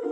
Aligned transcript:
Hei. 0.00 0.06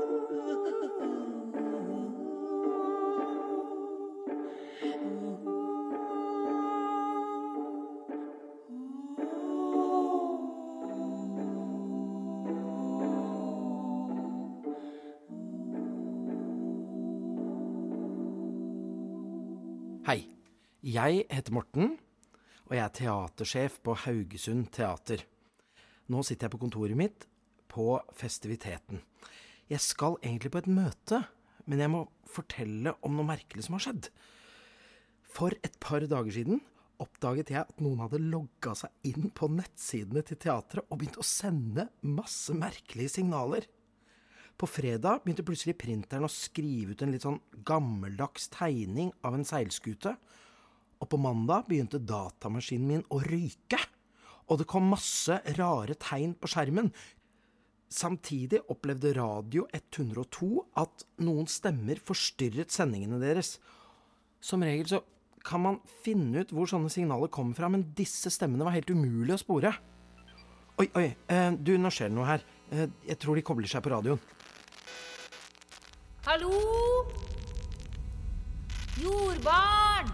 Jeg 20.84 21.24
heter 21.30 21.52
Morten, 21.52 21.98
og 22.68 22.76
jeg 22.76 22.84
er 22.84 22.92
teatersjef 22.92 23.80
på 23.84 23.94
Haugesund 24.04 24.68
Teater. 24.72 25.24
Nå 26.08 26.22
sitter 26.24 26.46
jeg 26.46 26.54
på 26.54 26.60
kontoret 26.60 26.96
mitt 26.96 27.26
på 27.72 27.96
festiviteten. 28.16 29.00
Jeg 29.68 29.84
skal 29.84 30.16
egentlig 30.22 30.52
på 30.54 30.62
et 30.62 30.70
møte, 30.72 31.22
men 31.68 31.82
jeg 31.82 31.92
må 31.92 32.06
fortelle 32.28 32.94
om 33.04 33.16
noe 33.16 33.28
merkelig 33.28 33.66
som 33.66 33.76
har 33.76 33.84
skjedd. 33.84 34.10
For 35.28 35.52
et 35.60 35.76
par 35.82 36.04
dager 36.08 36.32
siden 36.34 36.62
oppdaget 37.02 37.52
jeg 37.52 37.62
at 37.62 37.82
noen 37.82 38.00
hadde 38.02 38.20
logga 38.22 38.72
seg 38.78 39.10
inn 39.10 39.28
på 39.34 39.50
nettsidene 39.52 40.24
til 40.26 40.40
teatret 40.40 40.88
og 40.88 40.98
begynt 40.98 41.20
å 41.20 41.26
sende 41.26 41.86
masse 42.02 42.54
merkelige 42.56 43.18
signaler. 43.18 43.68
På 44.58 44.66
fredag 44.66 45.22
begynte 45.22 45.44
plutselig 45.46 45.76
printeren 45.78 46.26
å 46.26 46.32
skrive 46.32 46.96
ut 46.96 47.04
en 47.04 47.12
litt 47.14 47.26
sånn 47.26 47.38
gammeldags 47.68 48.48
tegning 48.50 49.12
av 49.22 49.36
en 49.36 49.46
seilskute. 49.46 50.16
Og 50.98 51.06
på 51.12 51.20
mandag 51.22 51.68
begynte 51.68 52.02
datamaskinen 52.02 52.88
min 52.88 53.04
å 53.14 53.20
ryke. 53.22 53.78
Og 54.50 54.58
det 54.58 54.66
kom 54.66 54.90
masse 54.90 55.38
rare 55.60 55.94
tegn 56.02 56.34
på 56.34 56.50
skjermen. 56.50 56.90
Samtidig 57.88 58.60
opplevde 58.68 59.14
Radio 59.16 59.64
102 59.72 60.48
at 60.76 61.04
noen 61.24 61.46
stemmer 61.48 62.00
forstyrret 62.04 62.72
sendingene 62.72 63.20
deres. 63.22 63.54
Som 64.44 64.64
regel 64.66 64.90
så 64.90 65.00
kan 65.44 65.62
man 65.64 65.78
finne 66.04 66.42
ut 66.42 66.52
hvor 66.52 66.68
sånne 66.68 66.90
signaler 66.92 67.30
kommer 67.32 67.56
fra, 67.56 67.70
men 67.72 67.86
disse 67.96 68.28
stemmene 68.34 68.66
var 68.66 68.76
helt 68.76 68.92
umulig 68.92 69.32
å 69.38 69.40
spore. 69.40 69.72
Oi, 70.78 70.86
oi, 71.00 71.06
eh, 71.32 71.48
du, 71.56 71.72
nå 71.80 71.90
skjer 71.90 72.12
det 72.12 72.18
noe 72.18 72.28
her. 72.28 72.44
Eh, 72.70 72.90
jeg 73.08 73.18
tror 73.22 73.38
de 73.38 73.44
kobler 73.46 73.70
seg 73.70 73.82
på 73.82 73.92
radioen. 73.94 74.20
Hallo? 76.28 76.52
Jordbarn? 79.00 80.12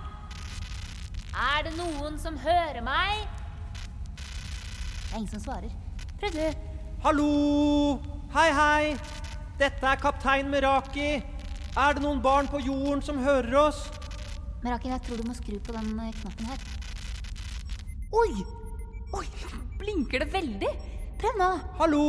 Er 1.34 1.66
det 1.66 1.74
noen 1.74 2.20
som 2.22 2.38
hører 2.38 2.78
meg? 2.86 3.26
Det 4.14 5.10
er 5.10 5.18
ingen 5.18 5.32
som 5.34 5.42
svarer. 5.42 5.74
Prøv 6.22 6.38
du. 6.38 6.73
Hallo! 7.04 8.00
Hei, 8.32 8.46
hei! 8.56 8.84
Dette 9.60 9.84
er 9.84 9.98
kaptein 10.00 10.46
Meraki. 10.48 11.18
Er 11.76 11.98
det 11.98 12.00
noen 12.00 12.22
barn 12.24 12.46
på 12.48 12.62
jorden 12.64 13.02
som 13.04 13.18
hører 13.20 13.58
oss? 13.60 13.82
Meraki, 14.62 14.88
jeg 14.88 15.02
tror 15.04 15.20
du 15.20 15.26
må 15.28 15.36
skru 15.36 15.58
på 15.60 15.74
den 15.76 15.90
eh, 16.00 16.14
knappen 16.22 16.48
her. 16.48 16.62
Oi! 18.08 18.46
Oi, 19.20 19.26
blinker 19.82 20.24
det 20.24 20.30
veldig? 20.32 20.72
Prøv 21.20 21.36
nå. 21.42 21.50
Hallo! 21.82 22.08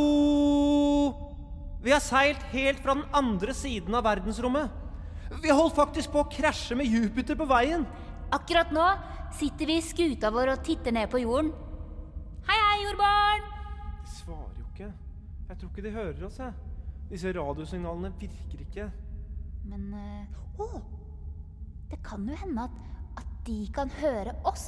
Vi 1.84 1.92
har 1.92 2.00
seilt 2.00 2.48
helt 2.56 2.80
fra 2.80 2.96
den 2.96 3.04
andre 3.20 3.52
siden 3.52 4.00
av 4.00 4.08
verdensrommet. 4.08 4.72
Vi 5.44 5.52
holdt 5.52 5.76
faktisk 5.76 6.16
på 6.16 6.24
å 6.24 6.30
krasje 6.32 6.80
med 6.80 6.88
Jupiter 6.88 7.36
på 7.36 7.44
veien. 7.52 7.84
Akkurat 8.32 8.72
nå 8.72 8.88
sitter 9.36 9.68
vi 9.68 9.76
i 9.76 9.84
skuta 9.92 10.32
vår 10.32 10.56
og 10.56 10.64
titter 10.64 10.96
ned 10.96 11.12
på 11.12 11.20
jorden. 11.20 11.52
Hei, 12.48 12.56
hei, 12.56 12.84
jordbarn! 12.88 13.25
Ikke. 14.76 14.92
Jeg 15.48 15.56
tror 15.58 15.68
ikke 15.70 15.82
de 15.86 15.90
hører 15.94 16.24
oss, 16.26 16.38
jeg. 16.38 16.52
Disse 17.08 17.30
radiosignalene 17.32 18.10
virker 18.20 18.60
ikke. 18.60 18.88
Men 19.64 19.84
eh, 19.96 20.40
Å! 20.60 20.66
det 21.88 21.96
kan 22.04 22.26
jo 22.28 22.34
hende 22.36 22.66
at, 22.66 22.74
at 23.22 23.30
de 23.46 23.54
kan 23.72 23.88
høre 24.02 24.34
oss. 24.44 24.66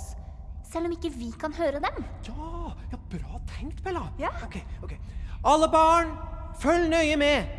Selv 0.65 0.89
om 0.89 0.95
ikke 0.95 1.11
vi 1.13 1.29
kan 1.37 1.53
høre 1.53 1.83
dem. 1.85 2.07
Ja, 2.25 2.71
ja 2.89 3.01
bra 3.13 3.41
tenkt, 3.51 3.83
Bella. 3.85 4.07
Ja. 4.21 4.31
Ok, 4.47 4.57
ok. 4.87 4.95
Alle 5.45 5.69
barn, 5.73 6.15
følg 6.63 6.89
nøye 6.89 7.19
med. 7.21 7.51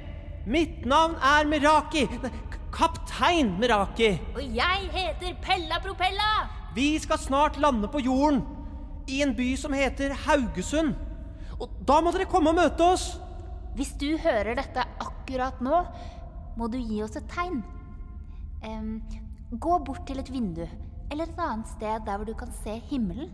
Mitt 0.49 0.87
navn 0.89 1.19
er 1.21 1.45
Meraki. 1.51 2.07
Nei, 2.23 2.31
kaptein 2.73 3.51
Meraki. 3.61 4.15
Og 4.33 4.41
jeg 4.41 4.89
heter 4.95 5.37
Pella 5.45 5.77
Propella. 5.85 6.31
Vi 6.73 6.95
skal 6.97 7.21
snart 7.21 7.61
lande 7.61 7.91
på 7.93 8.01
jorden. 8.01 8.41
I 9.05 9.21
en 9.21 9.35
by 9.37 9.51
som 9.57 9.77
heter 9.77 10.17
Haugesund. 10.25 10.97
Og 11.59 11.79
da 11.87 11.99
må 12.03 12.13
dere 12.15 12.29
komme 12.29 12.53
og 12.53 12.59
møte 12.59 12.85
oss. 12.85 13.09
Hvis 13.75 13.91
du 13.99 14.13
hører 14.19 14.55
dette 14.57 14.83
akkurat 15.03 15.59
nå, 15.63 15.81
må 16.59 16.67
du 16.71 16.77
gi 16.79 17.01
oss 17.03 17.17
et 17.19 17.27
tegn. 17.31 17.61
Um, 18.63 18.99
gå 19.51 19.77
bort 19.87 20.05
til 20.07 20.19
et 20.19 20.31
vindu, 20.31 20.65
eller 21.11 21.29
et 21.29 21.39
annet 21.39 21.69
sted 21.71 22.05
der 22.07 22.19
hvor 22.19 22.27
du 22.27 22.35
kan 22.37 22.51
se 22.63 22.75
himmelen. 22.89 23.31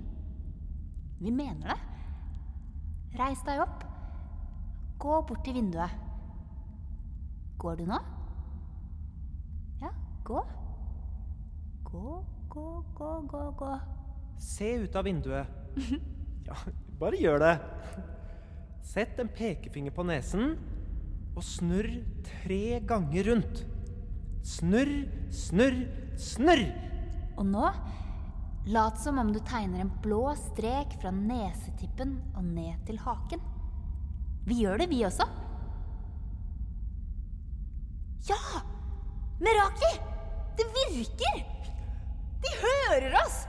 Vi 1.21 1.31
mener 1.33 1.73
det. 1.73 1.79
Reis 3.19 3.41
deg 3.47 3.61
opp. 3.63 3.85
Gå 4.99 5.21
bort 5.27 5.43
til 5.45 5.55
vinduet. 5.57 6.01
Går 7.61 7.79
du 7.79 7.85
nå? 7.87 7.99
Ja, 9.81 9.91
gå. 10.27 10.41
Gå, 11.87 12.17
gå, 12.51 12.67
gå, 12.97 13.13
gå, 13.31 13.45
gå. 13.61 13.71
Se 14.41 14.75
ut 14.83 14.99
av 14.99 15.07
vinduet. 15.07 15.63
Ja, 16.45 16.55
bare 16.99 17.19
gjør 17.19 17.41
det. 17.41 17.53
Sett 18.85 19.19
en 19.19 19.31
pekefinger 19.33 19.93
på 19.95 20.05
nesen 20.07 20.55
og 21.35 21.43
snurr 21.43 21.89
tre 22.27 22.79
ganger 22.87 23.31
rundt. 23.31 23.63
Snurr, 24.45 24.93
snurr, 25.33 25.79
snurr. 26.21 26.67
Og 27.35 27.47
nå 27.49 27.71
lat 28.71 29.01
som 29.01 29.19
om 29.21 29.31
du 29.33 29.39
tegner 29.45 29.83
en 29.83 29.91
blå 30.01 30.29
strek 30.39 30.95
fra 31.01 31.11
nesetippen 31.13 32.15
og 32.37 32.45
ned 32.45 32.85
til 32.87 33.01
haken. 33.01 33.41
Vi 34.45 34.61
gjør 34.61 34.81
det, 34.81 34.89
vi 34.93 35.01
også. 35.05 35.25
Ja! 38.29 38.61
Meraki! 39.41 39.91
Det 40.57 40.65
virker! 40.71 41.41
De 42.45 42.53
hører 42.61 43.17
oss! 43.25 43.43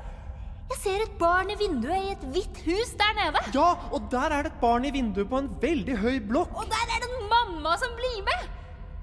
Jeg 0.66 0.78
ser 0.82 1.02
et 1.04 1.14
barn 1.20 1.50
i 1.52 1.56
vinduet 1.58 2.08
i 2.08 2.12
et 2.16 2.24
hvitt 2.34 2.60
hus 2.66 2.92
der 2.98 3.12
nede. 3.18 3.42
Ja, 3.54 3.68
og 3.94 4.08
der 4.10 4.34
er 4.34 4.46
det 4.46 4.52
et 4.52 4.60
barn 4.62 4.86
i 4.88 4.92
vinduet 4.94 5.30
på 5.30 5.38
en 5.38 5.50
veldig 5.62 5.96
høy 6.02 6.16
blokk. 6.26 6.54
Og 6.58 6.70
der 6.72 6.94
er 6.94 7.02
det 7.04 7.10
en 7.12 7.28
mamma 7.30 7.76
som 7.78 7.94
blir 7.98 8.22
med. 8.26 8.46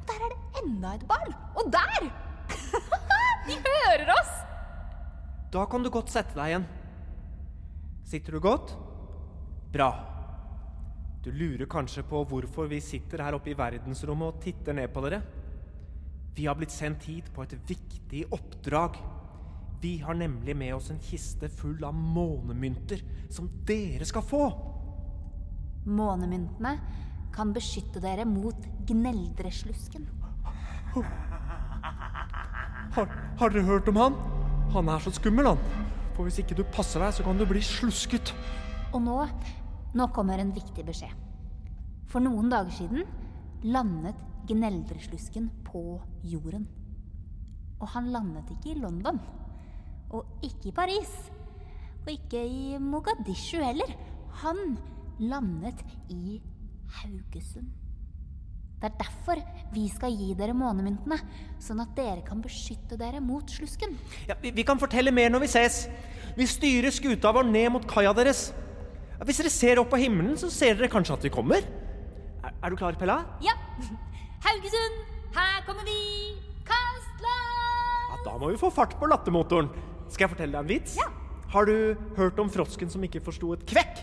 Og 0.02 0.12
der 0.12 0.26
er 0.26 0.34
det 0.34 0.64
enda 0.64 0.96
et 0.98 1.06
barn. 1.08 1.36
Og 1.56 1.72
der! 1.72 2.10
De 3.48 3.60
hører 3.68 4.12
oss! 4.18 4.34
Da 5.54 5.64
kan 5.70 5.86
du 5.86 5.92
godt 5.94 6.12
sette 6.12 6.36
deg 6.36 6.52
igjen. 6.52 6.68
Sitter 8.10 8.36
du 8.36 8.44
godt? 8.44 8.76
Bra. 9.74 9.92
Du 11.24 11.32
lurer 11.32 11.70
kanskje 11.72 12.04
på 12.04 12.26
hvorfor 12.28 12.68
vi 12.68 12.82
sitter 12.84 13.24
her 13.24 13.38
oppe 13.38 13.54
i 13.54 13.58
verdensrommet 13.58 14.34
og 14.34 14.44
titter 14.44 14.76
ned 14.76 14.92
på 14.92 15.04
dere? 15.06 15.22
Vi 16.36 16.50
har 16.50 16.58
blitt 16.60 16.74
sendt 16.74 17.06
hit 17.08 17.30
på 17.32 17.46
et 17.46 17.56
viktig 17.70 18.26
oppdrag. 18.34 18.98
Vi 19.84 19.98
har 20.00 20.14
nemlig 20.14 20.56
med 20.56 20.76
oss 20.76 20.90
en 20.94 21.00
kiste 21.04 21.50
full 21.52 21.82
av 21.84 21.92
månemynter 21.94 23.02
som 23.30 23.50
dere 23.68 24.06
skal 24.08 24.24
få. 24.24 24.46
Månemyntene 25.84 26.72
kan 27.36 27.52
beskytte 27.52 28.00
dere 28.00 28.24
mot 28.24 28.64
gneldreslusken. 28.88 30.06
Har, 32.96 33.12
har 33.42 33.52
dere 33.52 33.66
hørt 33.68 33.92
om 33.92 34.00
han? 34.00 34.16
Han 34.72 34.94
er 34.96 35.04
så 35.04 35.12
skummel, 35.20 35.52
han. 35.52 35.60
For 36.16 36.24
hvis 36.30 36.40
ikke 36.46 36.56
du 36.62 36.64
passer 36.64 37.04
deg, 37.04 37.12
så 37.20 37.28
kan 37.28 37.36
du 37.36 37.44
bli 37.50 37.60
slusket. 37.60 38.32
Og 38.96 39.04
nå, 39.04 39.20
nå 40.00 40.10
kommer 40.16 40.40
en 40.40 40.56
viktig 40.56 40.88
beskjed. 40.88 41.12
For 42.08 42.24
noen 42.24 42.48
dager 42.56 42.72
siden 42.80 43.04
landet 43.68 44.16
gneldreslusken 44.48 45.52
på 45.68 46.00
jorden. 46.24 46.70
Og 47.82 47.90
han 47.98 48.14
landet 48.16 48.56
ikke 48.56 48.78
i 48.78 48.80
London. 48.80 49.20
Og 50.14 50.46
ikke 50.46 50.70
i 50.70 50.76
Paris. 50.76 51.14
Og 52.06 52.12
ikke 52.14 52.42
i 52.46 52.78
Mogadishu 52.82 53.62
heller. 53.64 53.94
Han 54.44 54.78
landet 55.20 55.82
i 56.12 56.42
Haugesund. 57.00 57.72
Det 58.84 58.90
er 58.92 58.98
derfor 59.00 59.40
vi 59.72 59.86
skal 59.88 60.12
gi 60.12 60.34
dere 60.36 60.52
månemyntene, 60.60 61.16
sånn 61.64 61.80
at 61.80 61.94
dere 61.96 62.20
kan 62.28 62.42
beskytte 62.44 62.98
dere 63.00 63.22
mot 63.24 63.48
slusken. 63.48 63.94
Ja, 64.28 64.36
vi, 64.42 64.52
vi 64.52 64.66
kan 64.68 64.82
fortelle 64.82 65.14
mer 65.16 65.32
når 65.32 65.46
vi 65.46 65.52
ses. 65.54 65.86
Vi 66.36 66.48
styrer 66.50 66.92
skuta 66.92 67.32
vår 67.32 67.48
ned 67.48 67.70
mot 67.72 67.88
kaia 67.88 68.12
deres. 68.18 68.50
Hvis 69.24 69.40
dere 69.40 69.54
ser 69.54 69.80
opp 69.80 69.94
på 69.94 70.02
himmelen, 70.02 70.36
så 70.36 70.50
ser 70.52 70.76
dere 70.76 70.92
kanskje 70.92 71.16
at 71.16 71.24
vi 71.24 71.32
kommer. 71.32 71.64
Er, 72.44 72.52
er 72.60 72.74
du 72.74 72.76
klar, 72.76 72.98
Pella? 73.00 73.22
Ja! 73.46 73.56
Haugesund, 74.44 75.00
her 75.38 75.64
kommer 75.64 75.88
vi! 75.88 75.96
Kast 76.68 77.24
land! 77.24 78.12
Ja, 78.12 78.20
Da 78.28 78.36
må 78.42 78.52
vi 78.52 78.60
få 78.60 78.68
fart 78.74 78.98
på 79.00 79.08
lattermotoren. 79.08 79.72
Skal 80.14 80.28
jeg 80.28 80.34
fortelle 80.36 80.54
deg 80.54 80.62
en 80.62 80.70
vits? 80.70 80.94
Ja. 81.00 81.08
Har 81.50 81.66
du 81.66 81.96
hørt 82.20 82.38
om 82.42 82.50
frosken 82.54 82.90
som 82.90 83.02
ikke 83.02 83.22
forsto 83.26 83.48
et 83.56 83.64
kvekk? 83.66 84.02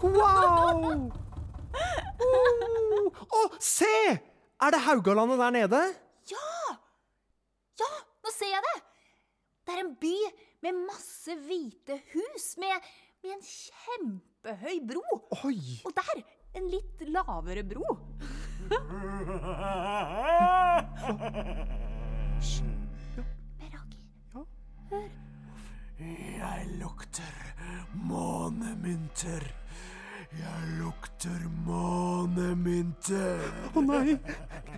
Wow! 0.00 1.10
Å, 3.18 3.42
oh, 3.42 3.58
se! 3.60 3.92
Er 4.64 4.72
det 4.72 4.80
Haugalandet 4.86 5.42
der 5.42 5.54
nede? 5.58 5.82
Ja! 6.32 6.72
Ja, 7.84 7.92
nå 8.24 8.32
ser 8.32 8.54
jeg 8.54 8.64
det! 8.70 8.76
Det 9.68 9.76
er 9.76 9.84
en 9.84 9.92
by 10.00 10.16
med 10.64 10.80
masse 10.88 11.36
hvite 11.44 12.00
hus, 12.14 12.48
med, 12.56 12.90
med 13.20 13.36
en 13.36 13.44
kjempehøy 13.44 14.80
bro. 14.88 15.20
Oi. 15.44 15.60
Og 15.84 15.92
der 16.00 16.24
en 16.58 16.68
litt 16.72 17.02
lavere 17.12 17.62
bro. 17.66 17.96
Hysj. 22.38 22.62
Meraki. 23.60 24.00
Jeg 25.98 26.66
lukter 26.80 27.38
månemynter. 28.08 29.46
Jeg 30.38 30.74
lukter 30.78 31.46
månemynter. 31.64 33.46
Å 33.72 33.84
nei! 33.86 34.18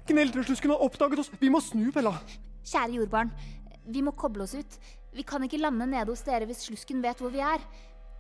Gneldreslusken 0.09 0.73
har 0.75 0.85
oppdaget 0.85 1.25
oss. 1.25 1.33
Vi 1.41 1.51
må 1.53 1.61
snu, 1.65 1.89
Bella. 1.95 2.15
Kjære 2.71 3.01
jordbarn, 3.01 3.33
vi 3.89 4.05
må 4.05 4.13
koble 4.17 4.45
oss 4.45 4.55
ut. 4.55 4.81
Vi 5.17 5.25
kan 5.27 5.43
ikke 5.43 5.59
lande 5.59 5.89
nede 5.91 6.13
hos 6.13 6.23
dere 6.23 6.47
hvis 6.47 6.63
slusken 6.69 7.01
vet 7.03 7.19
hvor 7.19 7.33
vi 7.35 7.43
er. 7.43 7.65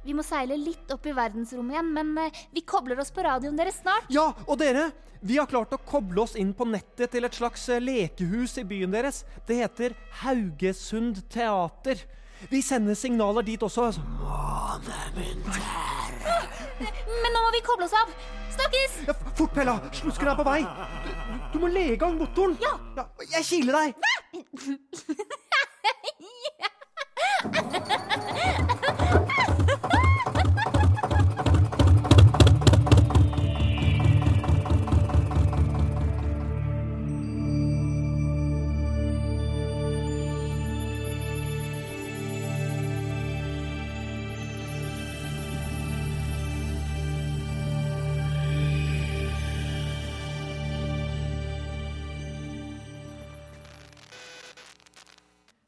Vi 0.04 0.14
må 0.16 0.24
seile 0.24 0.56
litt 0.56 0.90
opp 0.94 1.06
i 1.06 1.12
verdensrommet 1.16 1.76
igjen, 1.76 1.90
men 1.92 2.12
eh, 2.22 2.42
vi 2.54 2.62
kobler 2.64 3.00
oss 3.02 3.12
på 3.12 3.24
radioen 3.26 3.58
deres 3.58 3.82
snart. 3.82 4.08
Ja, 4.12 4.30
og 4.46 4.56
dere, 4.62 4.90
vi 5.20 5.36
har 5.36 5.48
klart 5.50 5.74
å 5.76 5.80
koble 5.84 6.22
oss 6.24 6.38
inn 6.40 6.54
på 6.56 6.64
nettet 6.68 7.12
til 7.12 7.28
et 7.28 7.36
slags 7.36 7.68
eh, 7.68 7.82
lekehus 7.84 8.56
i 8.62 8.64
byen 8.64 8.96
deres. 8.96 9.24
Det 9.48 9.60
heter 9.60 9.96
Haugesund 10.22 11.20
Teater. 11.32 12.00
Vi 12.48 12.62
sender 12.64 12.96
signaler 12.96 13.44
dit 13.44 13.62
også. 13.62 13.90
altså. 13.90 14.00
Men 16.80 17.34
nå 17.36 17.42
må 17.44 17.50
vi 17.52 17.60
koble 17.66 17.84
oss 17.84 17.96
av. 18.00 18.14
Snakkes! 18.54 18.94
Ja, 19.06 19.14
fort, 19.36 19.52
Pella! 19.54 19.76
Slusken 19.92 20.32
er 20.32 20.38
på 20.38 20.46
vei. 20.48 20.62
Du, 21.04 21.10
du, 21.52 21.58
må 21.60 21.68
le 21.70 21.84
i 21.92 21.98
gang 22.00 22.16
motoren. 22.16 22.56
Ja. 22.64 22.72
Jeg 23.36 23.44
kiler 23.46 23.76
deg. 23.76 23.90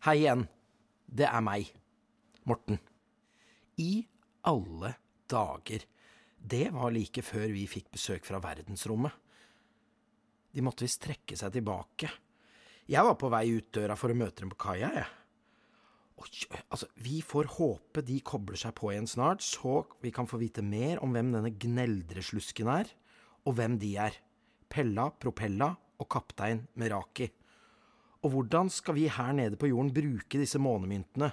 Hei 0.02 0.16
igjen. 0.18 0.40
Det 1.06 1.28
er 1.28 1.42
meg, 1.46 1.68
Morten. 2.50 2.80
I 3.78 4.00
alle 4.50 4.88
dager. 5.30 5.84
Det 6.34 6.64
var 6.74 6.90
like 6.90 7.22
før 7.22 7.52
vi 7.54 7.68
fikk 7.70 7.92
besøk 7.94 8.24
fra 8.26 8.40
verdensrommet. 8.42 9.14
De 10.50 10.64
måtte 10.66 10.82
visst 10.82 11.04
trekke 11.04 11.38
seg 11.38 11.52
tilbake. 11.54 12.10
Jeg 12.90 13.06
var 13.06 13.14
på 13.14 13.30
vei 13.30 13.44
ut 13.54 13.68
døra 13.78 13.94
for 13.94 14.10
å 14.10 14.16
møte 14.18 14.42
dem 14.42 14.50
på 14.50 14.58
kaia, 14.64 14.88
jeg. 14.90 15.06
Og, 16.18 16.26
altså, 16.64 16.88
vi 16.98 17.20
får 17.22 17.52
håpe 17.60 18.02
de 18.08 18.16
kobler 18.26 18.58
seg 18.58 18.74
på 18.80 18.90
igjen 18.90 19.06
snart, 19.06 19.46
så 19.46 19.84
vi 20.02 20.10
kan 20.10 20.26
få 20.26 20.40
vite 20.42 20.66
mer 20.66 20.98
om 21.06 21.14
hvem 21.14 21.30
denne 21.36 21.54
gneldreslusken 21.62 22.72
er, 22.74 22.90
og 23.46 23.54
hvem 23.54 23.78
de 23.78 23.92
er. 24.08 24.18
Pella, 24.66 25.12
Propella 25.14 25.70
og 26.02 26.10
kaptein 26.10 26.66
Meraki. 26.82 27.30
Og 28.22 28.30
hvordan 28.30 28.70
skal 28.70 28.94
vi 28.94 29.08
her 29.10 29.32
nede 29.34 29.58
på 29.58 29.66
jorden 29.70 29.94
bruke 29.94 30.38
disse 30.38 30.58
månemyntene? 30.62 31.32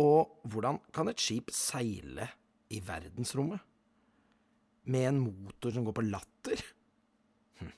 Og 0.00 0.40
hvordan 0.48 0.78
kan 0.92 1.08
et 1.08 1.20
skip 1.20 1.50
seile 1.52 2.28
i 2.72 2.80
verdensrommet? 2.84 3.60
Med 4.86 5.08
en 5.08 5.18
motor 5.20 5.70
som 5.74 5.84
går 5.84 5.92
på 5.96 6.04
latter? 6.06 6.62
Hm. 7.60 7.72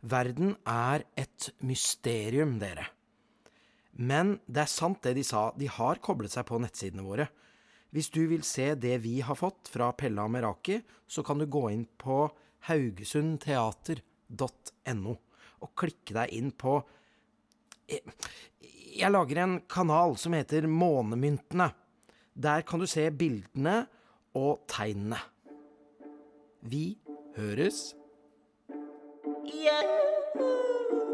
Verden 0.00 0.56
er 0.66 1.04
et 1.18 1.50
mysterium, 1.66 2.58
dere. 2.62 2.86
Men 3.92 4.40
det 4.46 4.62
er 4.64 4.68
sant 4.70 5.02
det 5.04 5.14
de 5.18 5.24
sa, 5.26 5.52
de 5.58 5.68
har 5.68 5.98
koblet 6.02 6.32
seg 6.32 6.46
på 6.48 6.58
nettsidene 6.62 7.02
våre. 7.04 7.28
Hvis 7.90 8.10
du 8.14 8.26
vil 8.30 8.42
se 8.46 8.74
det 8.78 9.02
vi 9.02 9.20
har 9.26 9.36
fått 9.38 9.68
fra 9.72 9.92
Pella 9.98 10.24
og 10.24 10.30
Meraki, 10.34 10.82
så 11.10 11.22
kan 11.26 11.38
du 11.38 11.46
gå 11.50 11.70
inn 11.74 11.86
på 11.98 12.30
haugesundteater.no 12.70 15.14
og 15.60 15.68
klikke 15.76 16.14
deg 16.16 16.28
inn 16.38 16.50
på 16.54 16.80
jeg 19.00 19.12
lager 19.12 19.42
en 19.42 19.60
kanal 19.70 20.16
som 20.20 20.34
heter 20.36 20.66
Månemyntene. 20.68 21.70
Der 22.34 22.64
kan 22.66 22.80
du 22.80 22.86
se 22.88 23.08
bildene 23.10 23.84
og 24.36 24.64
tegnene. 24.70 25.18
Vi 26.62 26.98
høres. 27.36 27.94
Yahoo! 29.50 31.09